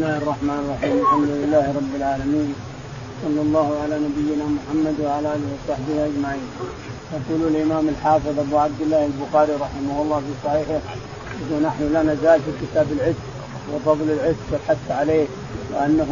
[0.00, 2.54] الله الرحمن الرحيم الحمد لله رب العالمين
[3.22, 6.46] صلى الله على نبينا محمد وعلى اله وصحبه اجمعين
[7.16, 10.80] يقول الامام الحافظ ابو عبد الله البخاري رحمه الله في صحيحه
[11.52, 13.24] ونحن لا نزال في كتاب العتق
[13.72, 15.26] وفضل العتق والحث عليه
[15.72, 16.10] وانه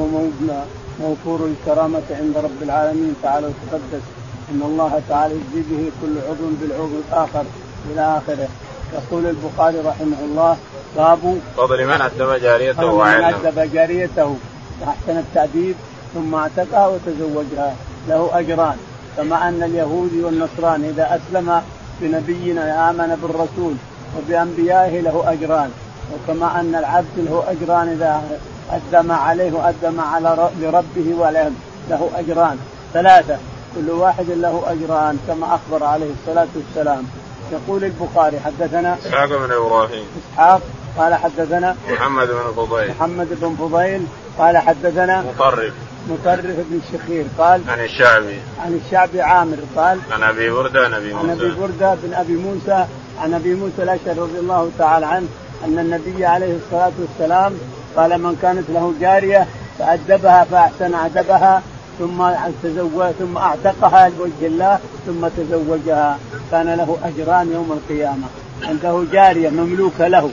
[1.00, 4.04] موفور الكرامه عند رب العالمين تعالى وتقدس
[4.50, 7.44] ان الله تعالى يجزي به كل عضو بالعضو الآخر
[7.90, 8.48] إلى اخره
[8.96, 10.56] يقول البخاري رحمه الله
[10.96, 14.36] باب فضل من أدب جاريته من جاريته
[14.80, 15.74] وأحسن التأديب
[16.14, 17.74] ثم اعتقها وتزوجها.
[18.08, 18.76] له أجران.
[19.16, 21.62] كما أن اليهودي والنصراني إذا أسلم
[22.00, 23.74] بنبينا آمن بالرسول
[24.18, 25.70] وبأنبيائه له أجران.
[26.12, 28.22] وكما أن العبد له أجران إذا
[28.70, 31.56] أدى ما عليه وأدى ما على لربه ولهم.
[31.90, 32.58] له أجران.
[32.94, 33.38] ثلاثة.
[33.74, 37.04] كل واحد له أجران كما أخبر عليه الصلاة والسلام.
[37.52, 40.06] يقول البخاري حدثنا إسحاق بن إبراهيم.
[40.32, 40.60] إسحاق
[40.96, 42.90] قال حدثنا محمد بن فضيل.
[42.90, 44.02] محمد بن فضيل
[44.38, 45.72] قال حدثنا مطرف.
[46.08, 48.38] مطرف بن الشخير قال عن الشعبي.
[48.64, 52.32] عن الشعبي عامر قال عن أبي بردة عن أبي موسى عن أبي بردة بن أبي
[52.32, 52.86] موسى
[53.20, 55.26] عن أبي موسى الأشعري رضي الله تعالى عنه
[55.64, 57.52] أن النبي عليه الصلاة والسلام
[57.96, 59.46] قال من كانت له جارية
[59.78, 61.62] فأدبها فأحسن أدبها
[61.98, 62.30] ثم
[62.62, 66.18] تزوج ثم أعتقها لوجه الله ثم تزوجها.
[66.50, 68.26] كان له أجران يوم القيامة.
[68.62, 70.30] عنده جارية مملوكة له.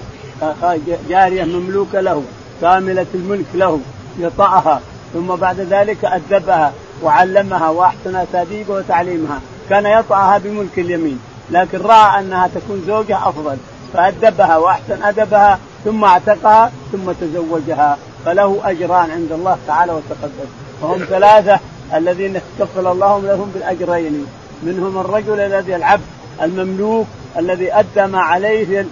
[1.10, 2.24] جارية مملوكة له
[2.62, 3.80] كاملة الملك له
[4.20, 4.82] يطأها
[5.14, 9.40] ثم بعد ذلك أدبها وعلمها وأحسن تأديبها وتعليمها.
[9.70, 11.20] كان يطأها بملك اليمين
[11.52, 13.58] لكن رأى أنها تكون زوجة أفضل
[13.94, 17.98] فأدبها وأحسن أدبها ثم اعتقها ثم تزوجها.
[18.26, 20.50] فله أجران عند الله تعالى وتقدم.
[20.82, 21.60] وهم ثلاثة
[21.94, 24.26] الذين كفل الله لهم بالأجرين
[24.64, 26.04] منهم الرجل الذي العبد
[26.42, 28.86] المملوك الذي أدى ما عليه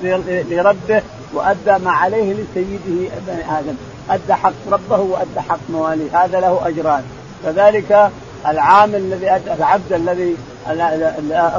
[0.49, 1.01] لربه
[1.33, 3.75] وأدى ما عليه لسيده بني آدم.
[4.09, 6.23] أدى حق ربه وأدى حق مواليه.
[6.23, 7.03] هذا له أجران.
[7.43, 8.11] كذلك
[8.47, 10.35] العامل الذي أدى العبد الذي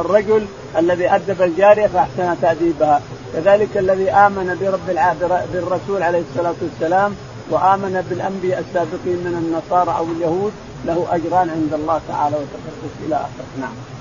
[0.00, 0.46] الرجل
[0.78, 3.00] الذي أدب الجارية فأحسن تأديبها.
[3.34, 4.96] كذلك الذي آمن برب
[5.52, 7.14] بالرسول عليه الصلاة والسلام
[7.50, 10.52] وآمن بالأنبياء السابقين من النصارى أو اليهود
[10.86, 13.60] له أجران عند الله تعالى وتقدس إلى آخره.
[13.60, 13.93] نعم.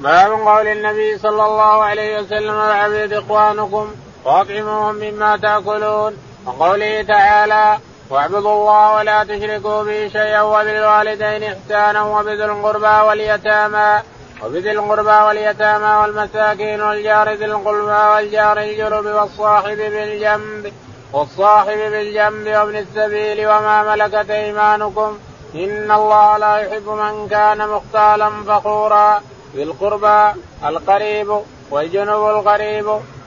[0.00, 3.90] باب قول النبي صلى الله عليه وسلم العبيد إخوانكم
[4.24, 6.16] واطعموهم مما تأكلون.
[6.46, 7.78] وقوله تعالى
[8.10, 14.02] واعبدوا الله ولا تشركوا به شيئا وبالوالدين إحسانا وبذي القربى واليتامى
[14.44, 20.72] وبذي القربى واليتامى والمساكين والجار ذي القربى والجار الجنب والصاحب بالجنب
[21.12, 25.18] والصاحب بالجنب وابن السبيل وما ملكت أيمانكم.
[25.54, 29.22] إن الله لا يحب من كان مختالا فخورا.
[29.54, 31.28] بالقربى القريب
[31.70, 32.86] والجنب القريب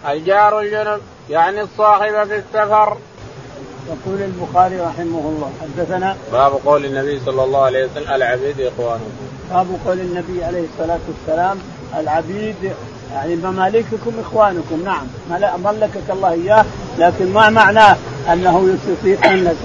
[0.09, 2.97] الجار الجنب يعني الصاحب في السفر.
[3.88, 9.12] يقول البخاري رحمه الله حدثنا باب قول النبي صلى الله عليه وسلم العبيد اخوانكم.
[9.51, 11.59] باب قول النبي عليه الصلاة والسلام
[12.00, 12.56] العبيد
[13.13, 15.07] يعني ممالككم إخوانكم نعم
[15.63, 16.66] ملكك الله إياه
[16.97, 17.97] لكن ما معناه
[18.33, 19.56] أنه يستطيع أن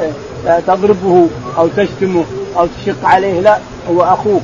[0.66, 2.24] تضربه أو تشتمه
[2.56, 3.58] أو تشق عليه لا
[3.90, 4.42] هو أخوك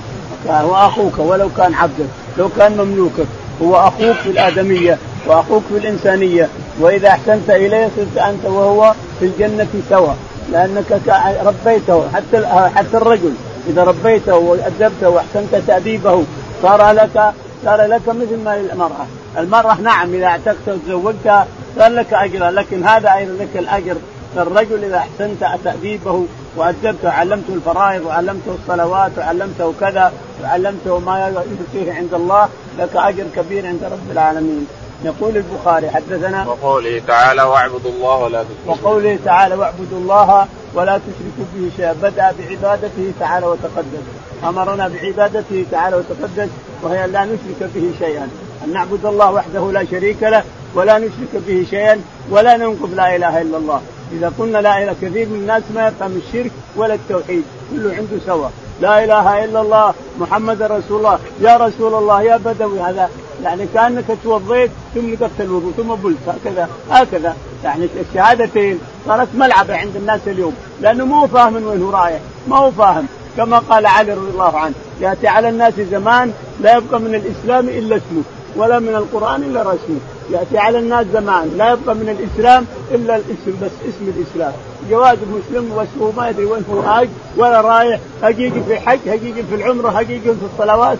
[0.49, 2.07] هو أخوك ولو كان عبدك
[2.39, 3.27] لو كان مملوكك
[3.63, 6.49] هو أخوك في الآدمية وأخوك في الإنسانية.
[6.81, 10.13] وإذا أحسنت إليه صرت أنت وهو في الجنة سوا
[10.53, 11.01] لأنك
[11.45, 12.47] ربيته حتى
[12.77, 13.35] حتى الرجل
[13.69, 16.25] إذا ربيته وأدبته وأحسنت تأديبه
[16.63, 17.33] صار لك
[17.65, 19.07] صار لك مثل ما للمراه،
[19.39, 21.47] المرأة نعم إذا اعتقت وتزوجتها
[21.79, 23.97] صار لك أجر لكن هذا أيضا لك الأجر.
[24.37, 26.25] فالرجل إذا أحسنت تاديبه
[26.57, 32.49] وأدبته وعلمته الفرائض وعلمته الصلوات وعلمته كذا وعلمته ما يؤتيه عند الله
[32.79, 34.67] لك أجر كبير عند رب العالمين.
[35.05, 41.45] يقول البخاري حدثنا وقوله تعالى واعبدوا الله ولا تشركوا وقوله تعالى واعبدوا الله ولا تشركوا
[41.55, 41.93] به شيئا.
[41.93, 44.05] بدأ بعبادته تعالى وتقدس.
[44.45, 46.49] أمرنا بعبادته تعالى وتقدس
[46.83, 48.29] وهي لا نشرك به شيئا.
[48.65, 50.43] أن نعبد الله وحده لا شريك له
[50.75, 52.01] ولا نشرك به شيئا
[52.31, 53.81] ولا ننقض لا إله إلا الله.
[54.13, 57.43] إذا قلنا لا إله كثير من الناس ما يفهم الشرك ولا التوحيد
[57.73, 58.49] كله عنده سوا
[58.81, 63.11] لا إله إلا الله محمد رسول الله يا رسول الله يا بدوي هذا
[63.43, 67.37] يعني كأنك توضيت ثم نقضت الوضوء ثم بلت هكذا هكذا.
[67.65, 72.57] يعني الشهادتين صارت ملعبه عند الناس اليوم لأنه مو فاهم من وين هو رايح ما
[72.57, 73.07] هو فاهم.
[73.37, 77.97] كما قال علي رضي الله عنه يأتي على الناس زمان لا يبقى من الإسلام إلا
[77.97, 78.23] اسمه
[78.57, 80.01] ولا من القرآن إلا رسمه.
[80.31, 81.55] يأتي على الناس زمان.
[81.57, 84.53] لا يبقى من الإسلام إلا الاسم بس اسم الإسلام.
[84.91, 88.01] جواز المسلم واسمه ما يدري وين هو حاج ولا رايح.
[88.23, 90.99] حقيقي في الحج حقيقي في العمرة حقيقي في الصلوات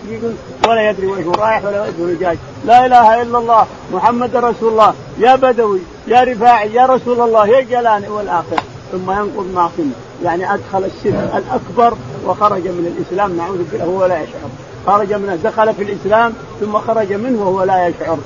[0.67, 2.37] ولا يدري وين هو رايح ولا وين هو جاي.
[2.65, 3.65] لا إله إلا الله.
[3.93, 4.93] محمد رسول الله.
[5.19, 8.61] يا بدوي يا رفاعي يا رسول الله يا جلاني والآخر.
[8.91, 9.91] ثم ينقض ما قيل
[10.23, 13.37] يعني أدخل الشرك الأكبر وخرج من الإسلام.
[13.37, 14.49] نعوذ بالله وهو لا يشعر.
[14.87, 18.17] خرج من دخل في الإسلام ثم خرج منه وهو لا يشعر.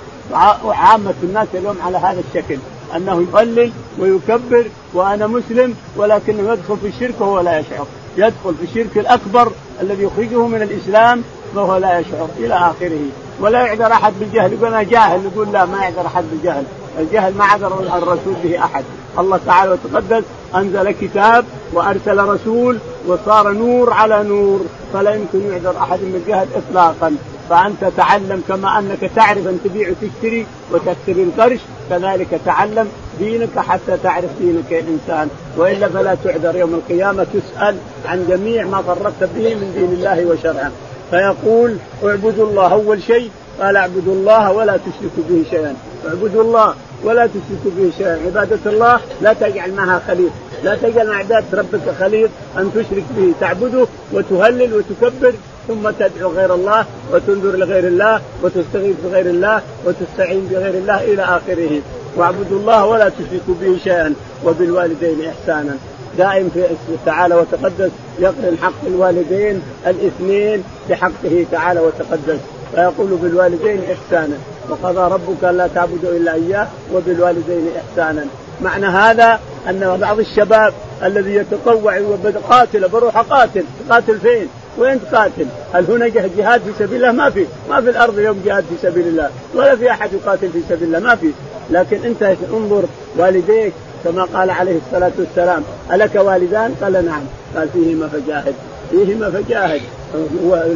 [0.65, 2.57] وعامة الناس اليوم على هذا الشكل.
[2.95, 7.85] أنه يقلل ويكبر وأنا مسلم ولكنه يدخل في الشرك وهو لا يشعر.
[8.17, 11.23] يدخل في الشرك الأكبر الذي يخرجه من الإسلام
[11.55, 13.01] وهو لا يشعر إلى آخره.
[13.39, 14.53] ولا يعذر أحد بالجهل.
[14.53, 15.21] يقول أنا جاهل.
[15.25, 16.63] يقول لا ما يعذر أحد بالجهل.
[16.99, 18.83] الجهل ما عذر الرسول به أحد.
[19.19, 20.23] الله تعالى وتقدس
[20.55, 24.61] أنزل كتاب وأرسل رسول وصار نور على نور
[24.93, 27.15] فلا يمكن يعذر أحد بالجهل اطلاقا.
[27.49, 31.59] فأنت تعلم كما أنك تعرف أن تبيع وتشتري وتكتب القرش
[31.89, 32.87] كذلك تعلم
[33.19, 35.29] دينك حتى تعرف دينك يا إنسان.
[35.57, 36.55] وإلا فلا تعذر.
[36.55, 37.75] يوم القيامة تسأل
[38.05, 40.71] عن جميع ما فرطت به من دين الله وشرعه.
[41.11, 42.73] فيقول اعبدوا الله.
[42.73, 43.29] أول شيء
[43.61, 45.75] قال اعبدوا الله ولا تشركوا به شيئا.
[46.07, 46.73] اعبدوا الله
[47.03, 48.19] ولا تشركوا به شيئا.
[48.25, 50.31] عبادة الله لا تجعل معها خليط.
[50.63, 55.33] لا تجعل عبادة ربك خليط أن تشرك به تعبده وتهلل وتكبر
[55.67, 61.81] ثم تدعو غير الله وتنذر لغير الله وتستغيث بغير الله وتستعين بغير الله إلى آخره.
[62.15, 64.13] واعبدوا الله ولا تشركوا به شيئا
[64.45, 65.75] وبالوالدين إحسانا.
[66.17, 66.63] دائم في
[67.05, 72.39] تعالى وتقدس يقرن حق الوالدين الاثنين بحقه تعالى وتقدس.
[72.75, 74.37] فيقول بالوالدين احسانا.
[74.69, 78.25] وقضى ربك ألا تعبدوا إلا إياه وبالوالدين احسانا.
[78.61, 79.39] معنى هذا
[79.69, 80.73] أن بعض الشباب
[81.03, 82.01] الذي يتطوع
[82.49, 84.47] قاتل بروح اقاتل قاتل فين؟
[84.77, 88.63] وين تقاتل؟ هل هنا جهاد في سبيل الله؟ ما في، ما في الأرض اليوم جهاد
[88.63, 91.31] في سبيل الله، ولا في أحد يقاتل في سبيل الله، ما في،
[91.69, 92.83] لكن أنت انظر
[93.17, 93.73] والديك
[94.03, 97.23] كما قال عليه الصلاة والسلام، ألك والدان؟ قال نعم،
[97.55, 98.53] قال فيهما فجاهد،
[98.91, 99.81] فيهما فجاهد،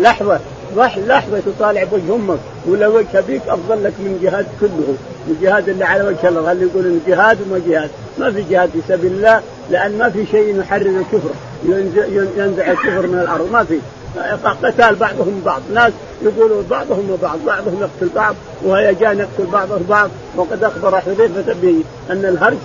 [0.01, 0.39] لحظة.
[0.77, 4.95] لحظة تطالع بوجه أمك ولا وجه أبيك أفضل لك من جهاد كله،
[5.27, 8.80] الجهاد اللي على وجه الله، اللي يقول انه جهاد وما جهاد، ما في جهاد في
[8.88, 11.30] سبيل الله لأن ما في شيء يحرر الكفر،
[12.38, 13.80] ينزع الكفر من الأرض، ما في،
[14.63, 20.63] قتال بعضهم بعض، ناس يقولوا بعضهم وبعض، بعضهم يقتل بعض وهيجان يقتل بعضهم بعض، وقد
[20.63, 22.57] أخبر حذيفة به أن الهرج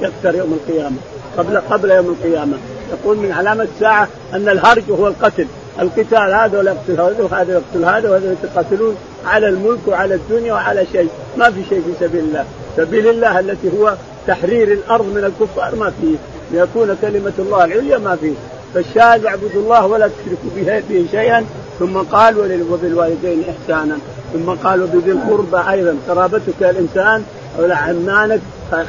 [0.00, 0.96] سيكثر يوم القيامة،
[1.38, 2.56] قبل قبل يوم القيامة،
[2.92, 5.46] يقول من علامة الساعة أن الهرج هو القتل،
[5.80, 8.96] القتال هذا ولا يقتل هذا وهذا يقتل هذا وهذا يتقاتلون
[9.26, 11.08] على الملك وعلى الدنيا وعلى شيء.
[11.36, 12.44] ما في شيء في سبيل الله.
[12.76, 13.94] سبيل الله التي هو
[14.26, 16.16] تحرير الأرض من الكفار ما فيه.
[16.52, 18.32] ليكون كلمة الله العليا ما فيه.
[18.74, 21.44] فالشاهد اعبدوا الله ولا تشركوا به شيئا.
[21.78, 23.96] ثم قال وبالوالدين إحسانا.
[24.32, 25.96] ثم قال وبذي القربى أيضا.
[26.08, 27.24] قرابتك الإنسان
[27.58, 28.40] أو عمانك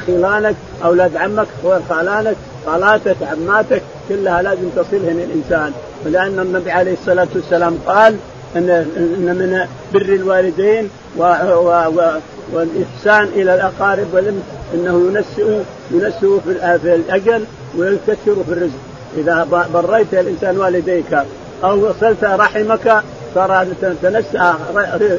[0.06, 0.54] خلانك
[0.84, 1.46] أولاد عمك
[1.88, 2.36] خالانك
[2.66, 5.72] خالاتك عماتك كلها لازم تصلهن الإنسان.
[6.06, 8.16] ولان النبي عليه الصلاة والسلام قال
[8.56, 12.20] ان إن من بر الوالدين و و و
[12.52, 14.42] والإحسان إلى الأقارب ولم
[14.74, 15.58] إنه ينسئ
[15.90, 17.44] ينسئ في الأجل
[17.78, 18.14] ويكثر
[18.46, 18.78] في الرزق.
[19.16, 21.18] إذا بريت الإنسان والديك
[21.64, 23.02] أو وصلت رحمك
[23.34, 23.66] صار
[24.02, 24.54] تنسى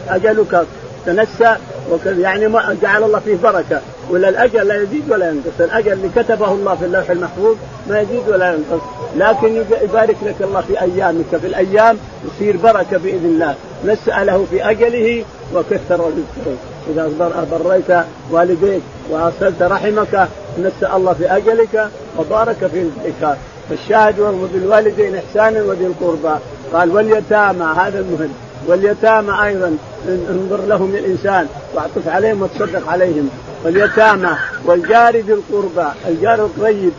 [0.09, 0.65] أجلك.
[1.05, 1.55] تنسى
[2.05, 3.81] يعني ما جعل الله فيه بركة.
[4.09, 7.55] ولا الأجل لا يزيد ولا ينقص، الأجل اللي كتبه الله في اللوح المحفوظ
[7.89, 8.83] ما يزيد ولا ينقص،
[9.15, 13.55] لكن يبارك لك الله في أيامك، في الأيام يصير بركة بإذن الله،
[13.85, 15.23] نسأ له في أجله
[15.55, 16.55] وكثر رزقه،
[16.89, 17.11] إذا
[17.51, 20.27] بريت والديك واصلت رحمك
[20.59, 23.37] نسأ الله في أجلك وبارك في رزقك،
[23.69, 24.15] فالشاهد
[24.53, 26.39] بالوالدين احسانا وذي القربى،
[26.73, 28.33] قال واليتامى هذا المهم،
[28.67, 33.29] واليتامى أيضا انظر لهم الانسان واعطف عليهم وتصدق عليهم.
[33.65, 34.29] واليتامى
[34.65, 36.91] والجار ذي القربى الجار الطيب.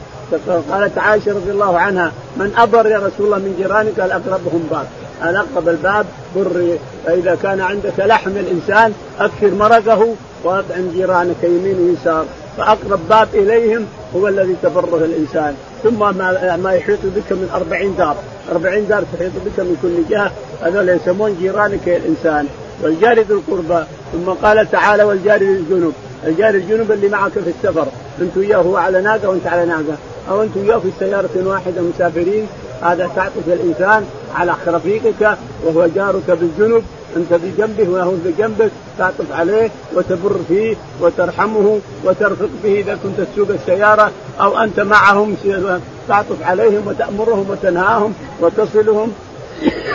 [0.70, 4.86] قالت عائشة رضي الله عنها من أبر يا رسول الله من جيرانك قال أقربهم باب.
[5.22, 6.06] أن أقرب الباب
[6.36, 12.24] بر فإذا كان عندك لحم الإنسان أكثر مرقه وأطعم جيرانك يمين ويسار.
[12.56, 15.54] فأقرب باب إليهم هو الذي تبره الإنسان.
[15.86, 18.16] ثم ما, ما يحيط بك من أربعين دار.
[18.52, 20.32] أربعين دار تحيط بك من كل جهة.
[20.62, 22.46] هذول يسمون جيرانك الإنسان
[22.82, 23.84] والجار ذي القربى.
[24.12, 25.92] ثم قال تعالى والجار ذي الجنوب
[26.26, 27.86] الجار الجنوب اللي معك في السفر.
[28.20, 29.96] انت وياه هو على ناقة وانت على ناقة.
[30.30, 32.46] أو انت وياه في سيارة واحدة مسافرين.
[32.82, 36.82] هذا تعطف الإنسان على رفيقك وهو جارك بالجنوب.
[37.16, 44.10] انت بجنبه وهو بجنبك تعطف عليه وتبر فيه وترحمه وترفق به إذا كنت تسوق السيارة
[44.40, 45.36] أو أنت معهم
[46.08, 49.12] تعطف عليهم وتأمرهم وتنهاهم وتصلهم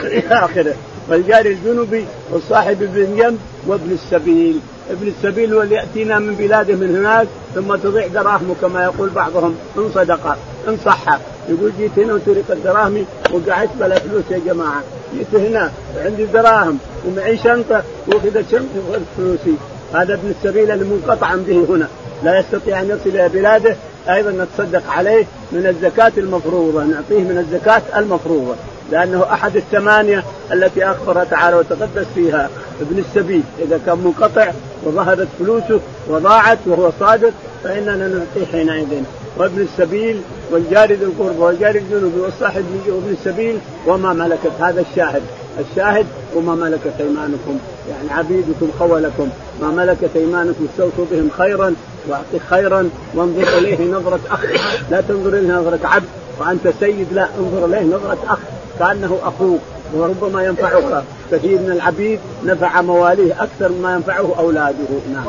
[0.03, 0.73] إلى آخره.
[1.09, 4.59] والجار الجنوبي والصاحب ابن جنب وابن السبيل.
[4.91, 9.55] ابن السبيل هو اللي يأتينا من بلاده من هناك ثم تضيع دراهمه كما يقول بعضهم
[9.77, 10.37] إن صدق
[10.67, 11.19] إن صح.
[11.49, 14.83] يقول جيت هنا وسرقت دراهمي وقعدت بلا فلوس يا جماعة.
[15.13, 16.77] جيت هنا وعندي دراهم
[17.07, 19.55] ومعي شنطة واخذت واخذت فلوسي.
[19.93, 21.87] هذا ابن السبيل اللي منقطعا به هنا.
[22.23, 23.75] لا يستطيع أن يصل إلى بلاده
[24.09, 28.55] أيضا نتصدق عليه من الزكاة المفروضة نعطيه من الزكاة المفروضة.
[28.91, 32.49] لأنه أحد الثمانية التي اخبر تعالى وتقدس فيها
[32.81, 33.43] ابن السبيل.
[33.59, 34.51] إذا كان منقطع
[34.83, 39.03] وظهرت فلوسه وضاعت وهو صادق فإننا نعطيه حينئذ.
[39.41, 40.21] وابن السبيل
[40.51, 43.57] والجار ذي القربى والجار الجنوب والصاحب وابن السبيل
[43.87, 45.21] وما ملكت هذا الشاهد.
[45.59, 46.05] الشاهد
[46.35, 47.59] وما ملكت أيمانكم.
[47.89, 49.29] يعني عبيدكم خولكم
[49.61, 51.73] ما ملكت أيمانكم استوصوا بهم خيرا
[52.09, 54.45] وأعطي خيرا وانظر إليه نظرة أخ.
[54.91, 56.05] لا تنظر إليه نظرة عبد.
[56.39, 58.39] وأنت سيد لا انظر إليه نظرة أخ.
[58.79, 59.59] كأنه أخوك.
[59.93, 61.03] وربما ينفعك.
[61.31, 64.77] كثير من العبيد نفع مواليه أكثر مما ينفعه أولاده.
[65.13, 65.25] نعم.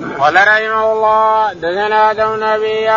[0.00, 2.88] قال رحمه الله دثنا آدم أبي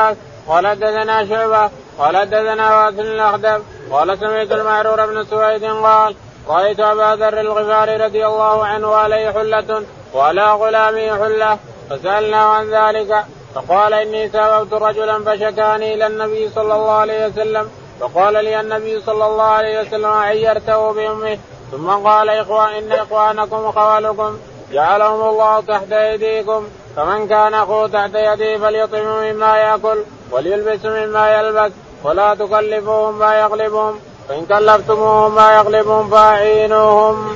[0.47, 1.69] قال دثنا شعبة
[1.99, 6.15] قال دثنا واسل الاخدم قال سمعت المعرور بن سويد قال
[6.47, 9.83] رأيت أبا ذر الغفاري رضي الله عنه عليه حلة
[10.13, 11.57] وعلى غلامه حلة
[11.89, 17.69] فسالناه عن ذلك فقال إني سببت رجلا فشكاني إلى النبي صلى الله عليه وسلم
[17.99, 21.37] فقال لي النبي صلى الله عليه وسلم عيرته بأمه
[21.71, 24.37] ثم قال إخوان إن إخوانكم وخوالكم
[24.71, 29.97] جعلهم الله تحت أيديكم فمن كان أخوه تحت يديه فليطعم مما يأكل
[30.31, 31.71] وليلبس مما يلبس
[32.03, 37.35] ولا تكلفوهم ما يغلبهم فإن كلفتموهم ما يغلبهم فأعينوهم.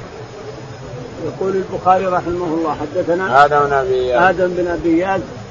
[1.25, 5.05] يقول البخاري رحمه الله حدثنا آدم بن أبي آدم بن أبي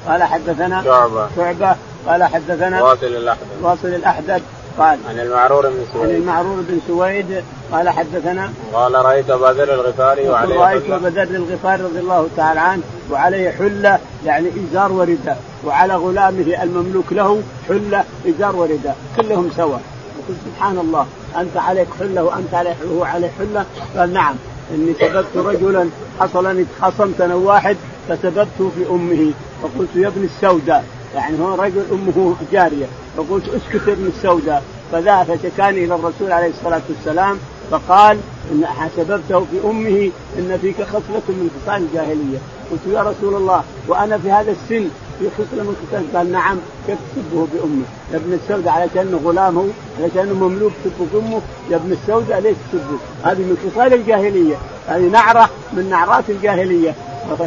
[0.07, 1.27] قال حدثنا شعبة.
[1.35, 1.75] شعبة
[2.07, 3.47] قال حدثنا واصل الأحدب.
[3.61, 4.41] واصل الأحدب.
[4.77, 4.99] قال.
[5.09, 6.09] عن المعرور بن سويد.
[6.09, 11.23] عن المعرور بن سويد قال حدثنا قال رأيت أبا ذر الغفاري وعليه رايت ابا ذر
[11.23, 18.03] الغفاري رضي الله تعالى عنه وعليه حلة يعني إزار ورداء وعلى غلامه المملوك له حلة
[18.29, 19.77] إزار ورداء كلهم سوا.
[20.19, 21.05] يقول سبحان الله
[21.37, 23.65] أنت عليك حلة وأنت عليه وهو عليه حلة؟
[23.97, 24.35] قال نعم
[24.75, 27.77] إني سببت رجلا حصل اني خصمت أنا واحد
[28.09, 29.31] فسببته في أمه.
[29.63, 30.85] فقلت يا ابن السوداء
[31.15, 32.85] يعني هو رجل أمه جارية.
[33.17, 34.63] فقلت اسكت ابن السوداء.
[34.91, 37.37] فذا فشكاني إلى الرسول عليه الصلاة والسلام
[37.71, 38.17] فقال
[38.51, 38.65] إن
[38.97, 42.37] سببته في أمه إن فيك خصله من خصال الجاهلية.
[42.71, 46.97] قلت يا رسول الله وأنا في هذا السن في خصله من خصال قال نعم كيف
[47.15, 49.67] تسبه بامه يا ابن السوداء على كأنه غلامه
[49.99, 54.55] على كأنه مملوك تسبه بامه يا ابن السوداء ليش تسبه هذه من خصال الجاهلية.
[54.87, 56.95] هذه نعرة من نعرات الجاهلية.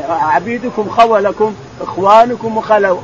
[0.09, 2.57] عبيدكم خولكم إخوانكم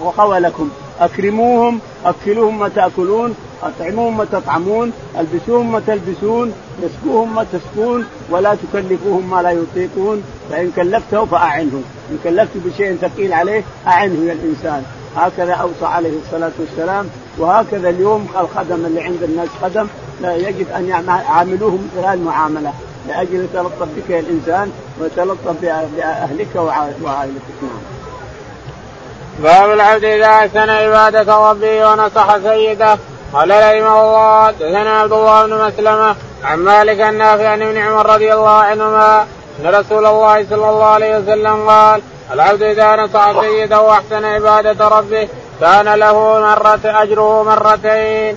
[0.03, 0.71] وخولكم.
[1.01, 6.53] أكرموهم أكلوهم ما تأكلون أطعموهم ما تطعمون ألبسوهم ما تلبسون
[6.87, 10.23] اسقوهم ما تسقون ولا تكلفوهم ما لا يطيقون.
[10.51, 11.83] فإن كلفته فأعنه.
[12.11, 14.83] إن كلفت بشيء ثقيل عليه أعنه يا الإنسان.
[15.17, 17.07] هكذا أوصى عليه الصلاة والسلام.
[17.39, 19.87] وهكذا اليوم الخدم اللي عند الناس خدم.
[20.23, 22.73] لا يجب أن يعاملوهم مثل المعاملة.
[23.09, 25.57] لأجل يتلطف بك الإنسان ويتلطف
[25.97, 26.57] بأهلك
[27.03, 27.81] وعائلتك نعم.
[29.43, 32.99] باب العبد إذا أحسن عبادة ربه ونصح سيده
[33.33, 38.35] قال رحمه الله حدثنا عبد الله بن مسلمة عن مالك النافع عن ابن عمر رضي
[38.35, 39.27] الله عنهما
[39.61, 45.29] أن رسول الله صلى الله عليه وسلم قال العبد إذا نصح سيده وأحسن عبادة ربه
[45.61, 48.37] كان له مرة أجره مرتين.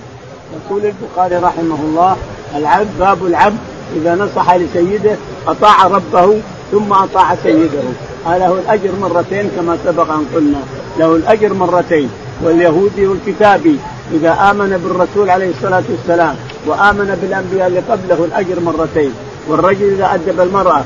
[0.52, 2.16] يقول البخاري رحمه الله
[2.56, 3.58] العبد باب العبد
[3.96, 5.16] إذا نصح لسيده
[5.46, 6.40] أطاع ربه
[6.72, 7.82] ثم أطاع سيده.
[8.26, 10.60] له الأجر مرتين كما سبق أن قلنا.
[10.98, 12.10] له الأجر مرتين
[12.42, 13.76] واليهودي والكتابي
[14.12, 19.12] إذا آمن بالرسول عليه الصلاة والسلام وآمن بالأنبياء اللي قبله الأجر مرتين.
[19.48, 20.84] والرجل إذا أدب المرأة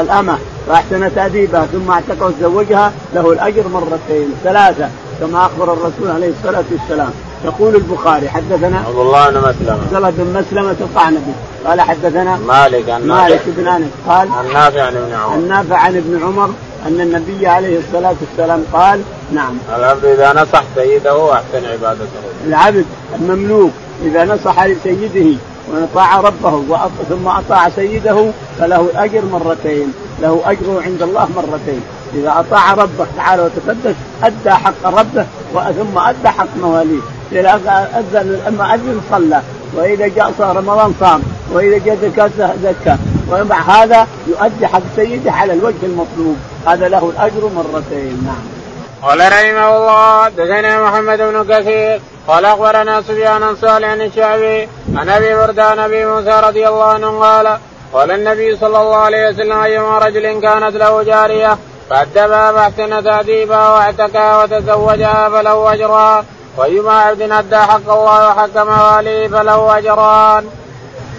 [0.00, 0.38] الأمة
[0.68, 4.88] واحسن تاديبها ثم اعتق وتزوجها له الأجر مرتين ثلاثة
[5.20, 7.10] كما أخبر الرسول عليه الصلاة والسلام.
[7.44, 9.72] يقول البخاري حدثنا عبد الله بن مسلمة.
[9.72, 11.32] عبد الله بن مسلمة القعنبي
[11.66, 15.32] قال حدثنا مالك عن مالك بن أنس قال عن نافع عن ابن عمر.
[15.32, 16.50] عن نافع عن ابن عمر
[16.86, 19.02] أن النبي عليه الصلاة والسلام قال
[19.32, 19.58] نعم.
[19.76, 22.06] العبد إذا نصح سيده أحسن عبادته.
[22.46, 22.84] العبد
[23.20, 23.72] المملوك
[24.04, 25.38] إذا نصح لسيده
[25.72, 26.62] وأطاع ربه
[27.08, 31.80] ثم أطاع سيده فله أجر مرتين له اجره عند الله مرتين.
[32.14, 37.00] إذا أطاع ربه تعالى وتقدس أدى حق ربه ثم أدى حق مواليه
[37.32, 37.60] اذا
[37.98, 39.40] أذن المؤذن صلى
[39.74, 42.30] وإذا جاء صار رمضان صام وإذا جاء زكاة
[42.62, 42.96] زكى
[43.30, 46.36] ومع هذا يؤدي حق سيده على الوجه المطلوب.
[46.66, 48.24] هذا له الأجر مرتين.
[48.26, 48.56] نعم.
[49.02, 55.34] قال رحمه الله دثنا محمد بن كثير قال أخبرنا سفيان صالح عن الشعبي عن أبي
[55.34, 57.58] بردان أبي موسى رضي الله عنه قال
[57.92, 61.58] قال النبي صلى الله عليه وسلم أيما رجل كانت له جارية
[61.90, 66.24] فأدبها فأحسن تأديبها واعتكها وتزوجها فله أجرها.
[66.56, 70.44] وايما عبد أدى حق الله وحق مواليه فله أجران.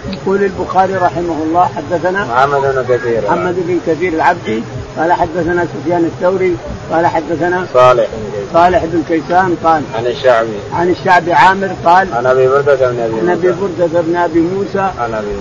[0.08, 4.62] يقول البخاري رحمه الله حدثنا محمد بن كثير محمد بن كثير العبدي
[4.98, 6.56] قال حدثنا سفيان الثوري
[6.92, 8.06] قال حدثنا صالح.
[8.52, 10.58] صالح بن كيسان قال عن الشعبي.
[10.74, 14.90] عن الشعبي عامر قال عن أبي بردة بن أبي عن أبي بردة بن أبي موسى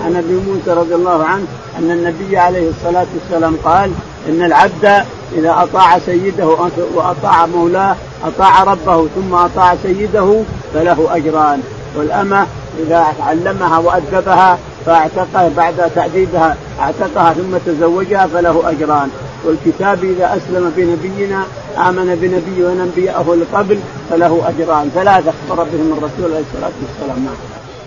[0.05, 0.71] عن أبي موسى.
[0.79, 1.45] رضي الله عنه
[1.79, 3.91] أن النبي عليه الصلاة والسلام قال
[4.29, 4.85] إن العبد
[5.37, 6.47] إذا أطاع سيده
[6.95, 7.95] وأطاع مولاه
[8.25, 10.41] أطاع ربه ثم أطاع سيده
[10.73, 11.61] فله أجران.
[11.95, 12.45] والأمة
[12.79, 19.09] إذا علمها وأدبها فاعتقها بعد تاديبها اعتقها ثم تزوجها فله أجران.
[19.45, 21.43] والكتاب إذا أسلم بنبينا
[21.77, 23.11] آمن بنبي ونبيه
[23.53, 23.79] قبل
[24.09, 27.27] فله أجران ثلاثة اخبر بهم الرسول عليه الصلاة والسلام.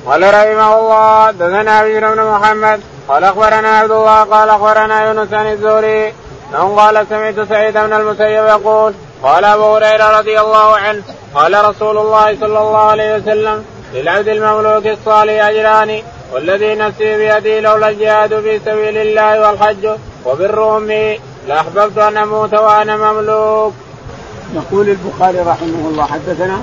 [0.07, 6.13] قال رحمه الله دثنا بن محمد قال أخبرنا عبد الله قال أخبرنا يونس عن الزهري
[6.51, 11.03] أنه قال سمعت سعيد بن المسيب يقول قال أبو هريرة رضي الله عنه
[11.35, 13.65] قال رسول الله صلى الله عليه وسلم
[13.95, 16.03] للعبد المملوك الصالح أجران
[16.33, 19.89] والذي نفسي بيدي لولا الجهاد في سبيل الله والحج
[20.25, 23.73] وبر امي لاحببت أن أموت وأنا مملوك.
[24.55, 26.63] يقول البخاري رحمه الله حدثنا؟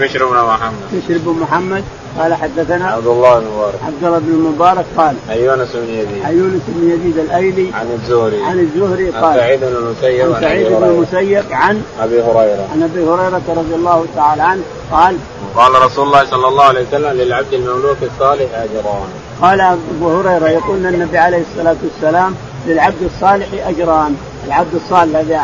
[0.00, 0.72] بشر بن محمد.
[0.92, 1.84] بشر بن محمد
[2.18, 3.74] قال حدثنا؟ عبد الله بن مبارك.
[3.86, 6.24] عبد الله بن المبارك قال عن يونس بن يزيد.
[6.24, 8.44] عن يونس بن يزيد الأيلي عن الزهري.
[8.44, 12.68] عن الزهري قال عن سعيد بن المسيب عن سعيد بن المسيب عن أبي هريرة.
[12.72, 15.16] عن أبي هريرة رضي الله تعالى عنه قال
[15.56, 19.08] قال رسول الله صلى الله عليه وسلم للعبد المملوك الصالح أجران.
[19.42, 22.34] قال أبو هريرة يقول النبي عليه الصلاة والسلام
[22.68, 24.16] للعبد الصالح أجران.
[24.46, 25.36] العبد الصالح الذي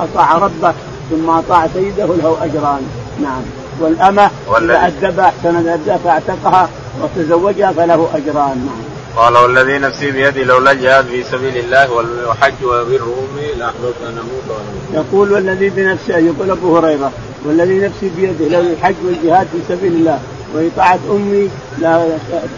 [0.00, 0.74] أطاع ربه
[1.10, 2.82] ثم أطاع سيده له أجران.
[3.22, 3.42] نعم.
[3.80, 6.68] والأمة إذا أدب أحسن الأداء فأعتقها
[7.02, 8.66] وتزوجها فله أجران.
[8.66, 8.92] نعم.
[9.16, 14.58] قال والذي نفسي بيدي لولا الجهاد في سبيل الله والحج وبر أمي لاحببت أن أموت
[14.94, 17.12] يقول والذي بنفسه يقول أبو هريرة
[17.46, 20.18] والذي نفسي بيده لو الحج والجهاد في سبيل الله
[20.54, 21.48] وإطاعة أمي
[21.78, 22.08] لا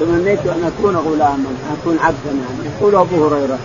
[0.00, 1.50] تمنيت أن أكون غلاما
[1.81, 2.19] أكون عبدا.
[2.26, 3.59] يعني يقول أبو هريرة.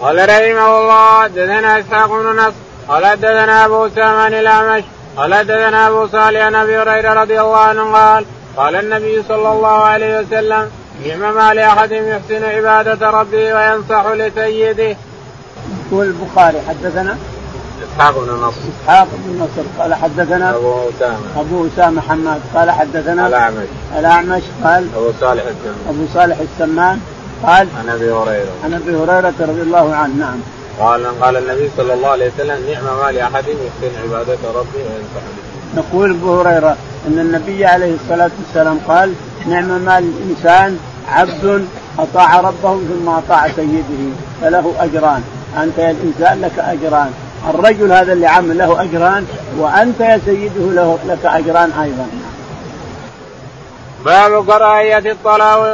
[0.00, 2.52] قال رحمه الله دثنا إسحاق بن نصر
[2.88, 4.84] قال دثنا أبو سامان الأعمش
[5.16, 8.24] قال حدثنا أبو صالح عن أبي هريرة رضي الله عنه قال
[8.56, 10.70] قال النبي صلى الله عليه وسلم
[11.06, 14.96] نعم ما لاحد يحسن عبادة ربه وينصح لسيده.
[15.86, 17.18] يقول البخاري حدثنا؟
[17.84, 18.60] إسحاق بن نصر.
[18.82, 21.40] إسحاق بن نصر قال حدثنا؟ أبو أسامة.
[21.40, 23.66] أبو أسامة حماد قال حدثنا؟ الأعمش.
[23.98, 25.76] الأعمش قال؟ أبو صالح السمان.
[25.88, 27.00] أبو صالح السمان.
[27.42, 28.52] قال عن أبي هريرة.
[28.64, 30.38] عن أبي هريرة رضي الله عنه نعم.
[30.80, 35.24] قال قال النبي صلى الله عليه وسلم نعم ما لأحد يحسن عبادة ربه وينصح
[35.76, 36.76] نقول أبو هريرة
[37.08, 39.12] أن النبي عليه الصلاة والسلام قال
[39.46, 41.66] نعم ما الإنسان عبد
[41.98, 45.22] أطاع ربه ثم أطاع سيده فله أجران.
[45.62, 47.10] أنت يا الإنسان لك أجران.
[47.50, 49.26] الرجل هذا اللي عمل له أجران
[49.58, 52.06] وأنت يا سيده له لك أجران أيضا.
[54.04, 54.98] باب كراهية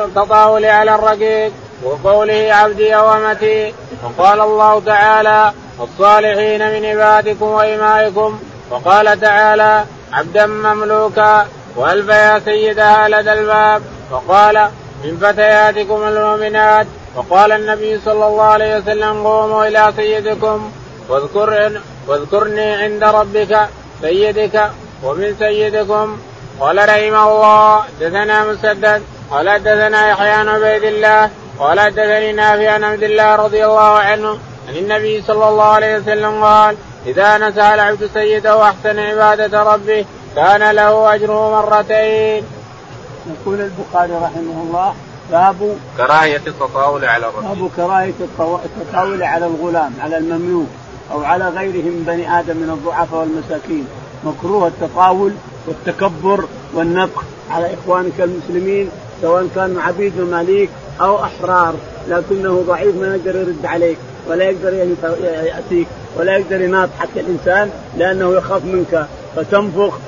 [0.04, 1.52] التطاول على الرقيق
[1.84, 8.40] وقوله عبدي وامتي وقال الله تعالى الصالحين من عبادكم وإمائكم.
[8.70, 13.82] وقال تعالى عبدا مملوكا والف يا سيدها لدى الباب.
[14.10, 14.68] وقال
[15.04, 16.86] من فتياتكم المؤمنات.
[17.16, 20.70] وقال النبي صلى الله عليه وسلم قوموا إلى سيدكم
[21.08, 23.68] واذكر واذكرني عند ربك
[24.00, 24.70] سيدك
[25.02, 26.18] ومن سيدكم.
[26.60, 32.84] قال رحمه الله دثنا مسدد قال دثنا يحيى عن عبيد الله قال حدثني نافع عن
[32.84, 38.10] عبد الله رضي الله عنه عن النبي صلى الله عليه وسلم قال إذا نسى العبد
[38.14, 40.04] سيده واحسن عبادة ربه
[40.36, 42.44] كان له أجره مرتين.
[43.26, 44.94] يقول البخاري رحمه الله
[45.30, 48.14] باب كراهية التطاول على الرجل باب كراهية
[48.66, 50.68] التطاول على الغلام على المملوك
[51.12, 53.88] أو على غيره من بني آدم من الضعفاء والمساكين
[54.24, 55.32] مكروه التطاول
[55.66, 56.44] والتكبر
[56.74, 58.88] والنفخ على إخوانك المسلمين
[59.22, 60.70] سواء كانوا عبيد ومماليك
[61.00, 61.74] أو أحرار
[62.08, 64.72] لكنه ضعيف ما يقدر يرد عليك ولا يقدر
[65.22, 69.98] يأتيك ولا يقدر يناطحك الإنسان لأنه يخاف منك فتنفخ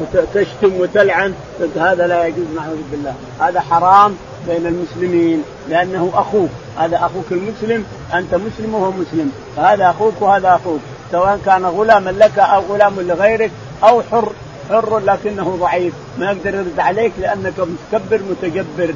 [0.00, 1.34] وتشتم وتلعن
[1.76, 4.16] هذا لا يجوز نعوذ بالله هذا حرام
[4.48, 6.50] بين المسلمين لأنه أخوك.
[6.76, 9.32] هذا أخوك المسلم أنت مسلم وهو مسلم.
[9.56, 10.80] فهذا أخوك وهذا أخوك.
[11.12, 13.50] سواء كان غلاما لك أو غلام لغيرك
[13.82, 14.32] أو حر
[14.70, 15.94] حر لكنه ضعيف.
[16.18, 18.94] ما يقدر يرد عليك لأنك متكبر متجبر.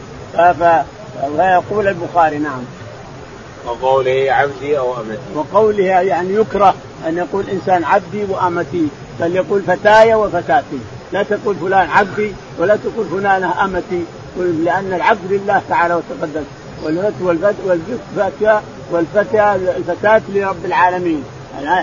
[1.37, 2.62] فيقول البخاري نعم.
[3.66, 5.18] وقوله عبدي أو أمتي.
[5.35, 6.75] وقوله يعني يكره
[7.09, 8.88] أن يقول إنسان عبدي وأمتي.
[9.20, 10.79] بل يقول فتاي وفتاتي.
[11.12, 14.05] لا تقول فلان عبدي ولا تقول فلانة أمتي.
[14.37, 16.42] لأن العبد لله تعالى والفتى
[17.62, 21.25] والفتى والفتى الفتاة لرب العالمين.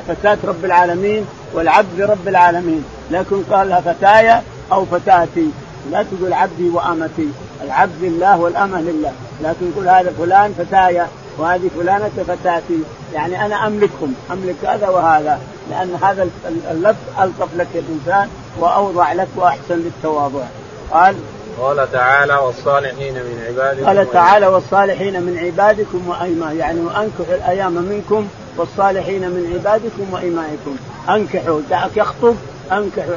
[0.08, 2.84] فتاة رب العالمين والعبد لرب العالمين.
[3.12, 5.50] لكن قال لها فتايا أو فتاتي.
[5.92, 7.28] لا تقول عبدي وأمتي.
[7.64, 9.12] العبد لله والأمة لله.
[9.44, 12.80] لكن يقول هذا فلان فتايا وهذه فلانة فتاتي.
[13.14, 14.14] يعني أنا أملكهم.
[14.32, 15.40] أملك هذا وهذا.
[15.70, 16.30] لأن هذا
[16.72, 18.30] اللفظ ألطف لك الإنسان
[18.60, 20.44] وأوضع لك وأحسن للتواضع.
[20.92, 21.16] قال
[21.62, 28.28] قال تعالى والصالحين من عبادكم قال تعالى والصالحين من عبادكم وأيمان يعني وأنكحوا الأيام منكم
[28.58, 30.76] والصالحين من عبادكم وإمائكم
[31.10, 32.36] أنكحوا دعك يخطب
[32.72, 33.14] أنكحوا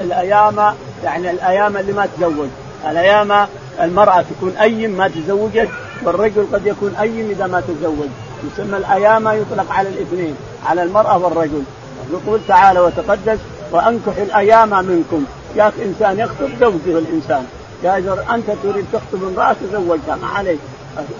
[0.00, 2.48] الأيام يعني الأيام اللي ما تزوج.
[2.90, 3.46] الأيام
[3.80, 5.68] المرأة تكون أيم ما تزوجت
[6.04, 8.08] والرجل قد يكون أيم إذا ما تزوج.
[8.52, 10.34] يسمى الأيام يطلق على الاثنين
[10.66, 11.62] على المرأة والرجل.
[12.10, 13.38] يقول تعالى وتقدس
[13.72, 15.24] وأنكحوا الأيام منكم.
[15.56, 17.46] يا إنسان يخطب زوجه الإنسان.
[17.84, 20.58] يا إذا أنت تريد تخطب امرأة تزوجها ما عليك.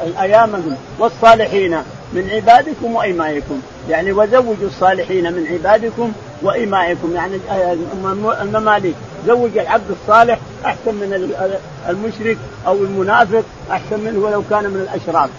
[0.07, 1.77] الأيام والصالحين
[2.13, 6.13] من عبادكم وإمائكم يعني وزوجوا الصالحين من عبادكم
[6.43, 7.39] وإمائكم يعني
[8.43, 8.95] المماليك.
[9.27, 11.35] زوج العبد الصالح أحسن من
[11.89, 15.31] المشرك أو المنافق أحسن منه ولو كان من الأشراف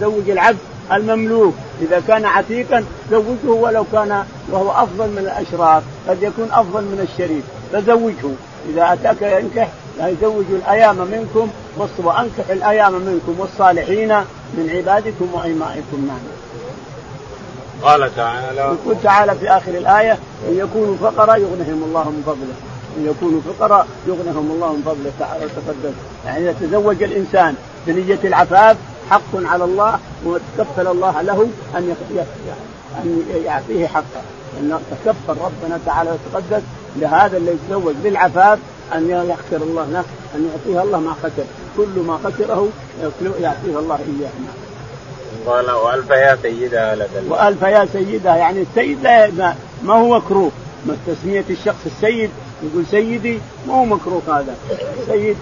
[0.00, 0.58] زوج العبد
[0.92, 1.54] المملوك.
[1.82, 7.44] إذا كان عتيقا زوجه ولو كان وهو أفضل من الأشراف قد يكون أفضل من الشريف.
[7.72, 8.34] فزوجه.
[8.68, 9.68] إذا أتاك ينكح
[10.00, 14.16] يزوج الأيام منكم وأنكح الأيام منكم والصالحين
[14.54, 16.18] من عبادكم وإمائكم نعم.
[17.82, 22.54] قال تعالى يقول تعالى في آخر الآية إن يكونوا فقراء يغنهم الله من فضله.
[22.96, 25.12] إن يكونوا فقراء يغنهم الله من فضله.
[25.18, 25.92] تعالى وتقدم.
[26.26, 27.54] يعني إذا تزوج الإنسان
[27.86, 28.76] بنية العفاف
[29.10, 31.94] حق على الله وتكفل الله له أن
[33.04, 34.22] أن يعطيه حقه.
[34.60, 36.62] إن تكفل ربنا تعالى وتقدس
[36.96, 38.58] لهذا اللي يتزوج بالعفاف
[38.94, 40.04] أن يغفر الله له
[40.34, 41.44] أن يعطيه الله ما خسر.
[41.76, 42.68] كل ما خسره
[43.40, 44.30] يعطيه الله اياه
[45.46, 49.54] قال وألف يا سيدها لك وألف يا سيدها يعني السيد لا
[49.84, 50.50] ما هو مكروه؟
[51.06, 52.30] تسمية الشخص السيد
[52.62, 54.54] يقول سيدي ما هو مكروه هذا.
[55.06, 55.36] سيد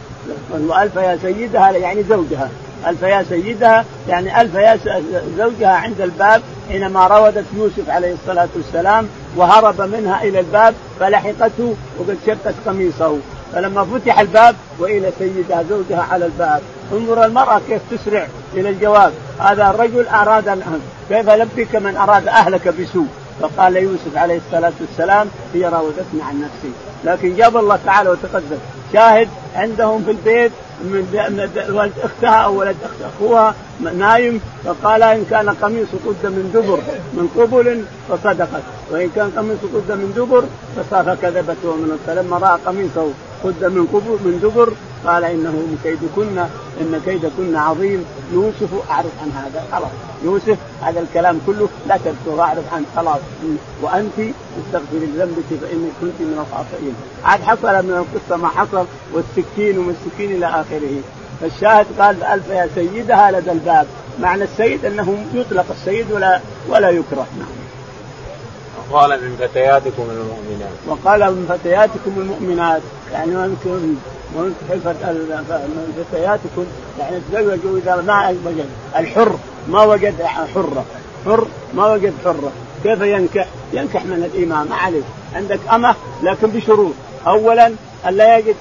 [0.50, 2.50] وألف يا سيدها يعني زوجها.
[2.86, 4.78] ألف يا سيدها يعني ألف يا
[5.38, 12.16] زوجها عند الباب حينما راودت يوسف عليه الصلاة والسلام وهرب منها إلى الباب فلحقته وقد
[12.26, 13.18] شقت قميصه.
[13.52, 19.12] فلما فتح الباب وإلى سيدها زوجها على الباب انظر المرأة كيف تسرع إلى الجواب.
[19.38, 23.06] هذا الرجل أراد الآن كيف لبك من أراد أهلك بسوء؟
[23.40, 26.72] فقال يوسف عليه الصلاة والسلام هي راودتني عن نفسي.
[27.04, 28.58] لكن جاب الله تعالى وتقدم.
[28.92, 31.06] شاهد عندهم في البيت من
[31.70, 33.54] ولد أختها أو ولد أخوها
[33.98, 36.78] نايم فقال إن كان قميص قد من دبر
[37.12, 40.44] من قبل فصدقت وإن كان قميص قد من دبر
[40.90, 43.10] فكذبت ومن فلما رأى قميصه
[43.44, 44.72] قد من قبل من دبر
[45.06, 46.38] قال إنه من كيدكن
[46.80, 48.04] إن كيدكن عظيم.
[48.32, 49.90] يوسف اعرف عن هذا خلاص
[50.24, 53.20] يوسف هذا الكلام كله لا تذكر اعرف عنه خلاص.
[53.82, 54.18] وأنت
[54.66, 56.94] استغفري لذنبك فانك كنت من الخاطئين.
[57.24, 61.00] عاد حصل من القصة ما حصل والسكين ومن السكين إلى آخره.
[61.40, 63.86] فالشاهد قال ألف يا سيدها لدى الباب.
[64.20, 67.26] معنى السيد أنه يطلق السيد ولا ولا يكره.
[67.38, 67.59] نعم.
[68.90, 70.72] وقال من فتياتكم المؤمنات.
[70.88, 72.82] وقال من فتياتكم المؤمنات.
[73.12, 73.96] يعني من
[74.34, 76.64] من فتياتكم
[76.98, 78.66] يعني تزوجوا إذا ما وجد.
[78.96, 80.84] الحر ما وجد حره
[81.26, 82.52] حر ما وجد حره
[82.84, 85.02] كيف ينكح؟ ينكح من الامام ما عليه
[85.34, 86.94] عندك أمة لكن بشروط.
[87.26, 87.66] اولا
[88.08, 88.56] أن لا يجد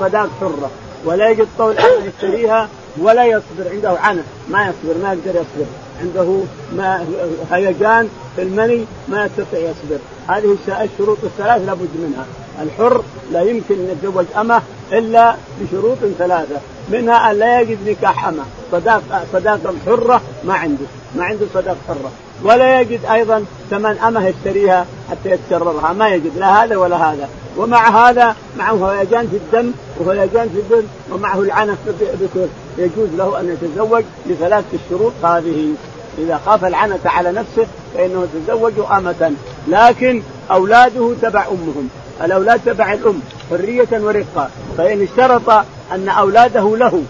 [0.00, 0.70] صداق حرة
[1.04, 1.74] ولا يجد طول
[2.06, 3.70] يشتريها ولا يصبر.
[3.72, 4.24] عنده عنف.
[4.48, 5.66] ما يصبر ما يقدر يصبر.
[6.00, 6.40] عنده
[6.76, 7.06] ما
[7.50, 9.98] هيجان في المني ما يستطيع يصبر.
[10.28, 12.26] هذه الشروط الثلاث لابد منها.
[12.62, 16.56] الحر لا يمكن أن يتزوج أمه إلا بشروط ثلاثة.
[16.92, 18.44] منها أن لا يجد نكاح أمه.
[18.72, 20.86] صداق صداقة حرة ما عنده.
[21.16, 22.10] ما عنده صداق حرة.
[22.44, 25.92] ولا يجد أيضا ثمن أمه يشتريها حتى يتكررها.
[25.92, 27.28] ما يجد لا هذا ولا هذا.
[27.56, 31.78] ومع هذا معه هيجان في الدم وهيجان في الدم ومعه العنف
[32.20, 32.46] بكل
[32.78, 35.74] يجوز له أن يتزوج بثلاث الشروط هذه.
[36.18, 39.32] إذا خاف العنة على نفسه فإنه يتزوج آمة.
[39.68, 41.88] لكن أولاده تبع أمهم.
[42.24, 43.20] الأولاد تبع الأم
[43.50, 44.48] حرية ورقة.
[44.78, 45.50] فإن اشترط
[45.92, 47.02] أن أولاده له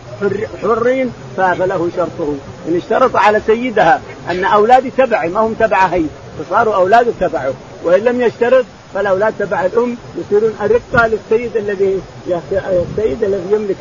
[0.62, 2.34] حرين فله شرطه.
[2.68, 6.04] إن اشترط على سيدها أن اولادي تبعي ما هم تبع هي
[6.38, 7.52] فصاروا اولاده تبعه.
[7.84, 13.76] وإن لم يشترط فالأولاد تبع الأم يصيرون أرقة للسيد الذي السيد الذي يملك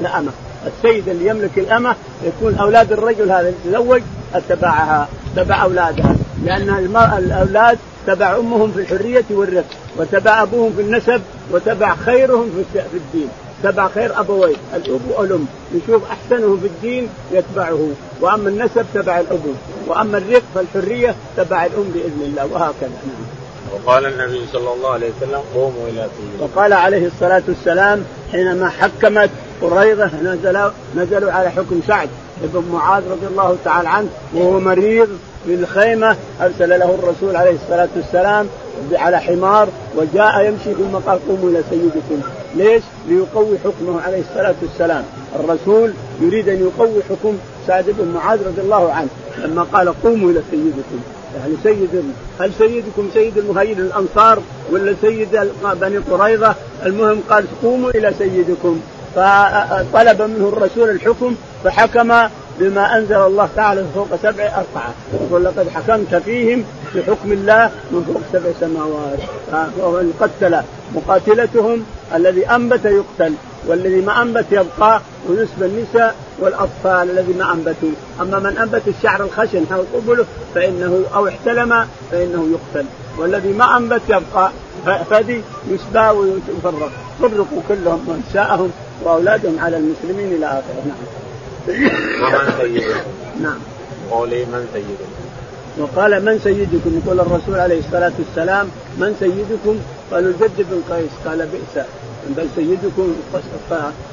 [0.00, 0.32] الأمة.
[0.66, 4.02] السيد اللي يملك الأمة يكون أولاد الرجل هذا الذي تزوج
[4.48, 6.16] تبعها تبع أولادها.
[6.44, 13.28] لأن الأولاد تبع أمهم في الحرية والرفق وتبع أبوهم في النسب وتبع خيرهم في الدين.
[13.62, 15.46] تبع خير أبويه الأب والأم.
[15.74, 17.88] يشوف أحسنهم في الدين يتبعه.
[18.20, 19.54] وأما النسب تبع الأب.
[19.86, 22.90] وأما الرق فالحرية تبع الأم بإذن الله وهكذا.
[23.06, 23.40] نعم.
[23.74, 26.06] وقال النبي صلى الله عليه وسلم قوموا إلى
[26.40, 29.30] وقال عليه الصلاة والسلام حينما حكمت
[29.62, 32.08] قريضه نزلوا نزلوا على حكم سعد
[32.44, 35.08] ابن معاذ رضي الله تعالى عنه وهو مريض
[35.46, 36.16] في الخيمة.
[36.40, 38.46] أرسل له الرسول عليه الصلاة والسلام
[38.92, 42.20] على حمار وجاء يمشي ثم قال قوموا إلى سيدكم،
[42.54, 45.04] ليش؟ ليقوي حكمه عليه الصلاة والسلام،
[45.40, 50.42] الرسول يريد أن يقوي حكم سعد بن معاذ رضي الله عنه، لما قال قوموا إلى
[50.50, 51.00] سيدكم،
[51.38, 52.04] يعني سيد
[52.40, 54.38] هل سيدكم سيد المهاجرين الأنصار
[54.70, 55.28] ولا سيد
[55.80, 56.54] بني قريظة؟
[56.86, 58.80] المهم قال قوموا إلى سيدكم،
[59.14, 62.14] فطلب منه الرسول الحكم فحكم
[62.58, 64.94] بما أنزل الله تعالى فوق سبع أربعة.
[65.12, 69.18] يقول لقد حكمت فيهم بحكم الله من فوق سبع سماوات.
[69.80, 70.60] ومن قتل
[70.94, 73.34] مقاتلتهم الذي أنبت يقتل
[73.66, 77.90] والذي ما أنبت يبقى ونسب النساء والأطفال الذي ما أنبتوا.
[78.20, 82.86] أما من أنبت الشعر الخشن حول قبله فإنه أو احتلم فإنه يقتل.
[83.18, 84.50] والذي ما أنبت يبقى
[85.10, 86.90] فدي يسبى ويفرق.
[87.20, 88.70] فرقوا كلهم نساءهم
[89.04, 90.82] وأولادهم على المسلمين إلى آخره.
[90.86, 90.98] نعم.
[92.22, 92.94] ومن سيده؟
[93.42, 93.58] نعم.
[94.10, 95.06] قولي من سيده؟
[95.78, 99.76] وقال من سيدكم؟ يقول الرسول عليه الصلاة والسلام من سيدكم؟
[100.12, 101.10] قالوا الجد بن قيس.
[101.26, 101.84] قال بئس.
[102.36, 103.14] بل سيدكم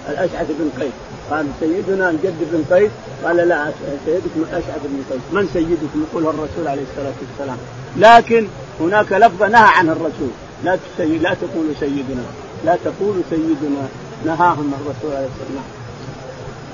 [0.09, 0.91] الأشعث بن قيس.
[1.31, 2.91] قال سيدنا الجد بن قيس.
[3.23, 3.71] قال لا
[4.05, 5.21] سيدكم الأشعث بن قيس.
[5.31, 7.57] من سيدكم؟ يقول الرسول عليه الصلاة والسلام.
[7.97, 8.47] لكن
[8.79, 10.29] هناك لفظه نهى عنها الرسول.
[10.63, 12.23] لا لا تقولوا سيدنا.
[12.65, 13.87] لا تقولوا سيدنا.
[14.25, 15.63] نهاهم الرسول عليه والسلام.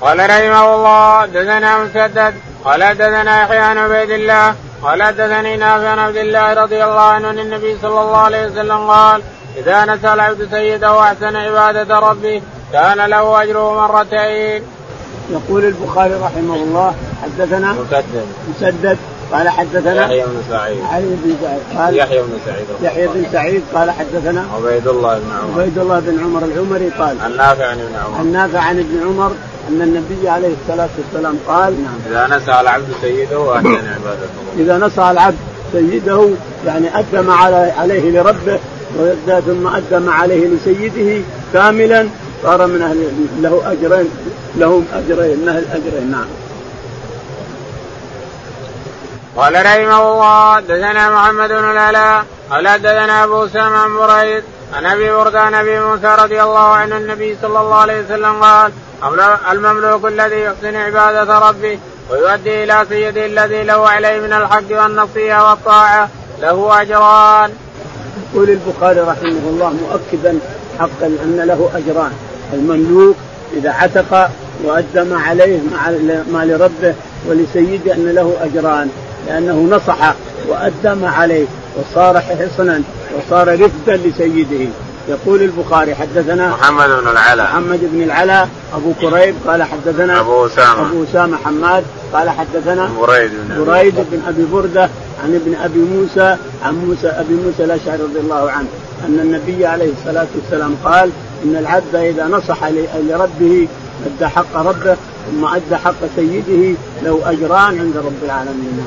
[0.00, 5.98] قال رحمه الله دثنا مسدد قال دثنا يحيى عن عبيد الله قال دثني نافع عن
[5.98, 9.22] عبد الله رضي الله عنه ان النبي صلى الله عليه وسلم قال
[9.56, 14.62] إذا نسى العبد سيده واحسن عبادة ربه كان له أجره مرتين.
[15.30, 18.26] يقول البخاري رحمه الله حدثنا مسدد.
[18.48, 18.98] مسدد.
[19.34, 20.78] قال حدثنا يحيى بن سعيد.
[20.92, 21.78] علي بن سعيد.
[21.78, 22.66] قال يحيى بن سعيد.
[22.82, 25.60] يحيى بن سعيد قال حدثنا عبيد الله بن عمر.
[25.60, 28.18] عبيد الله بن عمر العمري قال عن نافع عن ابن عمر.
[28.18, 29.32] عن نافع عن ابن عمر
[29.68, 31.98] أن النبي عليه الصلاة والسلام قال نعم.
[32.10, 34.40] إذا نسى العبد سيده واحسن عبادته.
[34.58, 35.36] إذا نسى العبد
[35.72, 36.28] سيده
[36.66, 37.34] يعني ما
[37.78, 38.58] عليه لربه
[39.46, 39.66] ثم
[39.98, 42.08] ما عليه لسيده كاملا
[42.42, 42.98] صار من أهل
[43.42, 44.08] له أجرين
[44.56, 46.24] لهم أجرين من أهل الاجرين نعم.
[49.36, 54.44] قال رحمه الله دثنا محمد بن العلاء قال دثنا أبو أسامة عن بريد
[54.74, 58.72] عن أبي برده عن أبي موسى رضي الله عنه النبي صلى الله عليه وسلم قال
[59.52, 61.78] المملوك الذي يحسن عبادة ربه
[62.10, 66.08] ويؤدي إلى سيده الذي له عليه من الحق والنصيحه والطاعة
[66.40, 67.50] له أجران.
[68.32, 70.38] يقول البخاري رحمه الله مؤكدا
[70.78, 72.12] حقا أن له أجران
[72.52, 73.16] المملوك
[73.56, 74.30] إذا عتق
[74.64, 75.60] وادى ما عليه
[76.32, 76.94] ما لربه
[77.26, 78.90] ولسيده أن له أجران
[79.26, 80.14] لأنه نصح
[80.48, 82.82] وأدى ما عليه وصار حصنا
[83.16, 84.70] وصار رفدا لسيده.
[85.08, 87.46] يقول البخاري حدثنا محمد بن العلاء.
[87.46, 90.82] محمد بن العلاء أبو كريب قال حدثنا أبو أسامة.
[90.82, 94.88] أبو أسامة حماد قال حدثنا بريد بن بريد بن أبي بردة
[95.24, 98.66] عن ابن أبي موسى عن موسى أبي موسى الأشعري رضي الله عنه
[99.06, 101.10] أن النبي عليه الصلاة والسلام قال
[101.44, 102.64] إن العبد إذا نصح
[103.08, 103.68] لربه
[104.06, 104.96] أدى حق ربه
[105.30, 108.86] ثم أدى حق سيده له أجران عند رب العالمين.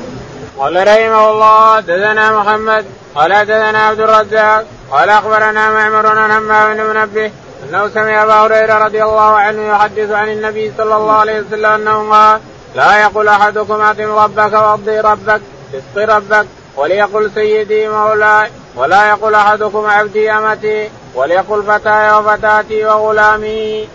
[0.58, 6.82] قال رحمه الله دثنا محمد قال دثنا عبد الرزاق قال أخبرنا معمر عن همام بن
[6.82, 7.30] منبه
[7.64, 12.10] أنه سمع أبا هريرة رضي الله عنه يحدث عن النبي صلى الله عليه وسلم أنه
[12.10, 12.40] قال
[12.74, 15.40] لا يقول أحدكم اطم ربك وارضي ربك
[15.74, 23.88] اسق ربك وليقل سيدي مولاي ولا يقول أحدكم عبدي أمتي وليقل فتاي وفتاتي وغلامي.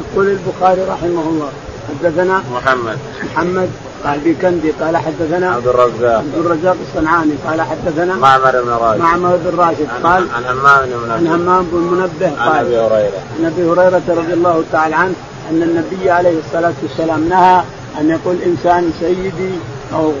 [0.00, 1.52] يقول البخاري رحمه الله
[1.88, 2.98] حدثنا محمد.
[3.24, 3.70] محمد
[4.04, 6.18] قال بكندي قال حدثنا عبد الرزاق.
[6.18, 9.00] عبد الرزاق الصنعاني قال حدثنا معمر بن راشد.
[9.00, 11.14] معمر بن راشد قال عن همام بن منبه.
[11.14, 13.20] عن همام بن منبه قال عن أبي هريرة.
[13.38, 15.14] عن أبي هريرة رضي الله تعالى عنه
[15.50, 17.62] أن النبي عليه الصلاة والسلام نهى
[18.00, 19.52] أن يقول إنسان سيدي
[19.94, 20.12] أو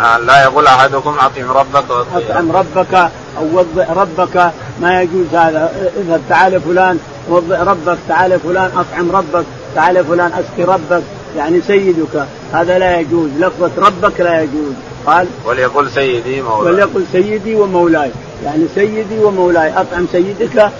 [0.00, 2.94] آه، لا يقول أحدكم أطعم ربك أطعم ربك
[3.38, 9.44] أو وضع ربك ما يجوز هذا اذهب تعال فلان وضع ربك تعال فلان أطعم ربك.
[9.74, 11.02] تعال فلان أسقي ربك
[11.36, 12.26] يعني سيدك.
[12.52, 14.74] هذا لا يجوز لفظة ربك لا يجوز.
[15.06, 16.72] قال وليقل سيدي مولاي.
[16.72, 18.10] وليقل سيدي ومولاي.
[18.44, 20.70] يعني سيدي ومولاي أطعم سيدك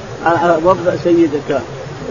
[0.64, 1.60] وضع سيدك.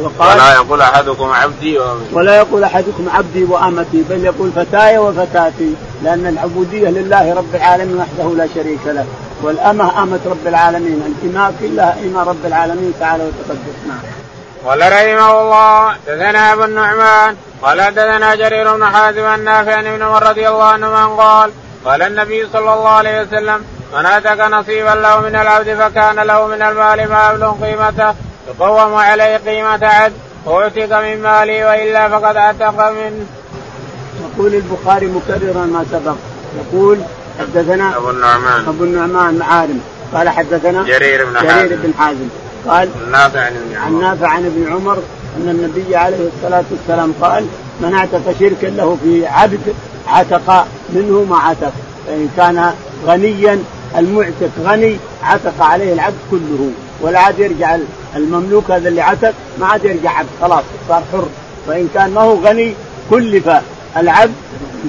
[0.01, 5.73] وقال ولا يقول أحدكم عبدي وامتي ولا يقول أحدكم عبدي وأمتي بل يقول فتاي وفتاتي
[6.03, 9.05] لأن العبودية لله رب العالمين وحده لا شريك له.
[9.43, 13.99] والأمة أمة رب العالمين الإماء كلها إماء رب العالمين تعالى وتقدس نعم.
[14.65, 20.23] قال رحمه الله دثنا أبو النعمان قال دثنا جرير بن حازم النافع عن ابن عمر
[20.29, 21.51] رضي الله عنهما قال
[21.85, 26.61] قال النبي صلى الله عليه وسلم من اتك نصيبا له من العبد فكان له من
[26.61, 28.13] المال ما يبلغ قيمته
[28.47, 30.13] يقوم عليه قيمة عبد
[30.45, 33.25] واعتق من ماله وإلا فقد اتق منه.
[34.21, 36.15] يقول البخاري مكررا ما سبق.
[36.59, 36.99] يقول
[37.39, 38.67] حدثنا أبو النعمان.
[38.67, 39.81] أبو النعمان معارم
[40.13, 41.67] قال حدثنا جرير بن حازم.
[41.67, 42.29] جرير بن حازم.
[42.67, 44.01] قال النافع عن ابن عمر.
[44.01, 44.97] نافع عن ابن عمر
[45.37, 47.45] أن النبي عليه الصلاة والسلام قال
[47.81, 49.75] من اعتق شركا له في عبد
[50.07, 51.73] عتق منه ما عتق.
[52.07, 52.73] فان كان
[53.07, 53.63] غنيا
[53.97, 56.71] المعتق غني عتق عليه العبد كله.
[57.01, 57.77] ولا عاد يرجع
[58.15, 61.27] المملوك هذا اللي عتق ما عاد يرجع عبد خلاص صار حر.
[61.67, 62.73] وإن كان ما هو غني
[63.09, 63.49] كلف
[63.97, 64.33] العبد.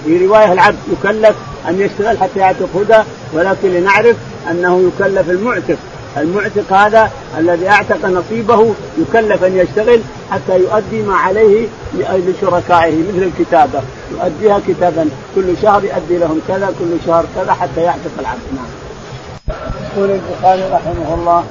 [0.05, 1.37] في رواية العبد يكلف
[1.69, 3.03] أن يشتغل حتى يعتق هدى
[3.33, 4.17] ولكن لنعرف
[4.51, 5.77] أنه يكلف المعتق.
[6.17, 13.81] المعتق هذا الذي أعتق نصيبه يكلف أن يشتغل حتى يؤدي ما عليه لشركائه مثل الكتابة.
[14.11, 15.09] يؤديها كتابا.
[15.35, 18.67] كل شهر يؤدي لهم كذا كل شهر كذا حتى يعتق العبد نعم.
[19.97, 21.45] يقول البخاري رحمه الله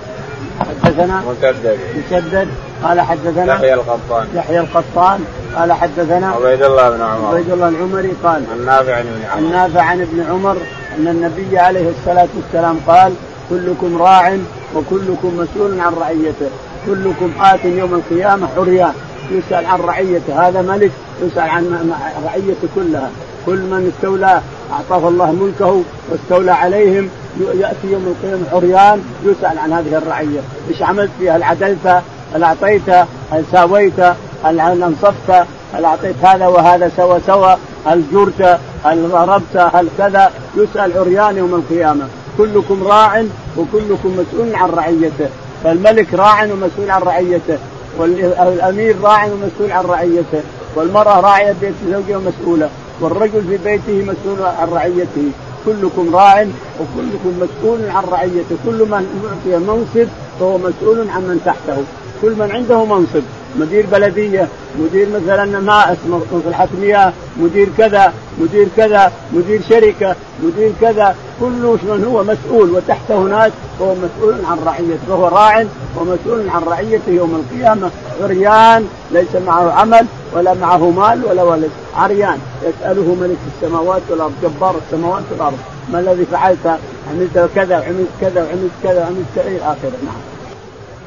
[0.59, 2.47] حدثنا مسدد مسدد
[2.83, 4.27] قال حدثنا يحيى القطان.
[4.35, 5.25] يحيى القطان.
[5.55, 7.27] قال حدثنا عبيد الله بن عمر.
[7.27, 9.51] عبيد الله العمري قال النافع عن ابن عن عمر.
[9.51, 10.57] نافع عن ابن عمر
[10.97, 13.13] أن النبي عليه الصلاة والسلام قال
[13.49, 14.38] كلكم راع
[14.75, 16.49] وكلكم مسؤول عن رعيته.
[16.85, 18.93] كلكم آت يوم القيامة عريان
[19.31, 20.47] يسأل عن رعيته.
[20.47, 21.93] هذا ملك يسأل عن
[22.25, 23.09] رعيته كلها.
[23.45, 24.41] كل من استولى
[24.73, 27.09] أعطاه الله ملكه واستولى عليهم
[27.53, 30.39] يأتي يوم القيامة عريان يسأل عن هذه الرعية.
[30.69, 32.01] إيش عملت فيها؟ هل عدلت؟
[32.33, 32.89] هل أعطيت؟
[33.31, 33.99] هل ساويت؟
[34.43, 40.97] هل أنصفت؟ هل أعطيت هذا وهذا سوى سوى؟ هل جرت؟ هل ضربت؟ هل كذا؟ يسأل
[40.97, 42.07] عريان يوم القيامة.
[42.39, 43.23] كلكم راع
[43.58, 45.30] وكلكم مسؤول عن رعيته.
[45.63, 47.58] فالملك راع ومسؤول عن رعيته.
[47.97, 50.41] والأمير راع ومسؤول عن رعيته.
[50.75, 52.69] والمرأة راعية بيت زوجها مسؤوله
[53.02, 55.32] والرجل في بيته مسؤول عن رعيته.
[55.65, 56.47] كلكم راع
[56.80, 58.56] وكلكم مسؤول عن رعيته.
[58.65, 60.08] كل من اعطي منصب
[60.39, 61.84] فهو مسؤول عن من تحته.
[62.21, 63.23] كل من عنده منصب.
[63.60, 64.47] مدير بلدية
[64.80, 71.15] مدير مثلا ماء مصلحه مياه مدير كذا مدير كذا مدير شركة مدير كذا.
[71.39, 75.65] كل من هو مسؤول وتحته ناس فهو مسؤول عن رعيته فهو راع
[75.97, 77.91] ومسؤول عن رعيته يوم القيامة.
[78.23, 81.71] عريان ليس معه عمل ولا معه مال ولا ولد.
[81.95, 85.58] عريان يسأله ملك السماوات والأرض جبار السماوات والأرض
[85.91, 89.47] ما الذي فعلت؟ عملت كذا وعملت كذا وعملت كذا وعملت كذا.
[89.47, 89.97] إلى آخره.
[90.06, 90.21] نعم.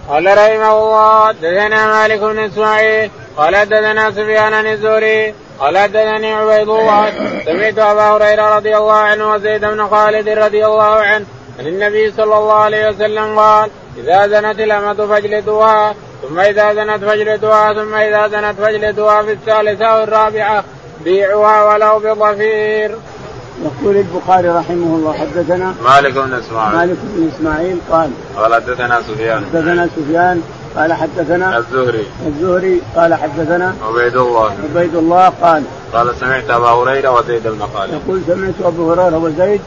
[0.09, 7.11] قال رحمه الله حدثنا مالك بن إسماعيل قال حدثنا سفيان الزهري قال حدثني عبيد الله
[7.45, 11.27] سمعت أبا هريرة رضي الله عنه وزيد بن خالد رضي الله عنه
[11.59, 17.75] عن النبي صلى الله عليه وسلم قال إذا زنت الأمة فاجلدوها ثم إذا زنت فاجلدوها
[17.75, 20.65] ثم إذا زنت فاجلدوها في الثالثة أو الرابعة
[21.05, 22.99] بيعوها ولو بضفير.
[23.63, 29.45] يقول البخاري رحمه الله حدثنا مالك بن إسماعيل مالك بن إسماعيل قال قال حدثنا سفيان
[29.53, 30.43] حدثنا سفيان
[30.77, 32.07] قال حدثنا الزهري.
[32.27, 34.51] الزهري قال حدثنا عبيد الله.
[34.75, 37.93] عبيد الله قال قال سمعت أبا هريرة وزيد بن خالد.
[37.93, 39.61] يقول سمعت أبو هريرة وزيد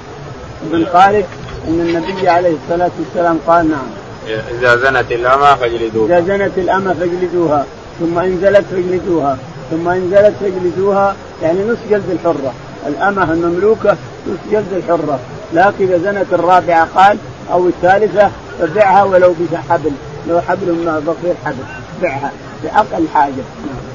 [0.64, 1.26] بن خالد
[1.68, 3.88] أن النبي عليه الصلاة والسلام قال نعم.
[4.28, 6.18] إذا زنت الأمة فاجلدوها.
[6.18, 7.66] إذا زنت الأمة فاجلدوها
[8.00, 9.38] ثم ان زلت فاجلدوها
[9.72, 12.54] ثم ان زلت فاجلدوها يعني نص جلد الحرة.
[12.88, 15.20] الأمة المملوكة نص جلد الحرة.
[15.54, 17.18] لكن إذا زنت الرابعة قال
[17.52, 19.92] أو الثالثة فبعها ولو بحبل
[20.30, 21.64] لو حبل ما بقي حبل.
[22.02, 22.32] بعها.
[22.64, 23.44] بأقل حاجة.
[23.66, 23.86] نعم.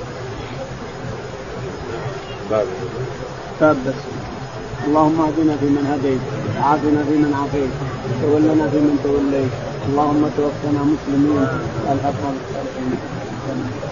[3.60, 3.94] باب بس.
[4.86, 6.20] اللهم اهدنا فيمن هديت.
[6.56, 7.70] وعافنا فيمن عافيت.
[8.22, 9.52] وتولنا فيمن توليت.
[9.88, 11.48] اللهم توفنا مسلمين.
[11.92, 13.89] الحق بالصالحين